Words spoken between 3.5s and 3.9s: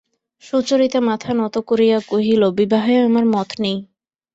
নেই।